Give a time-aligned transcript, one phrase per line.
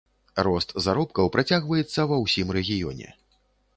[0.45, 3.07] Рост заробкаў працягваецца ва ўсім рэгіёне.